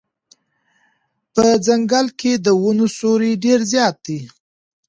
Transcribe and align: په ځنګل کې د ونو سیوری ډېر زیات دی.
په 1.33 1.45
ځنګل 1.65 2.07
کې 2.19 2.31
د 2.45 2.47
ونو 2.61 2.87
سیوری 2.97 3.31
ډېر 3.45 3.59
زیات 3.71 3.95
دی. 4.05 4.19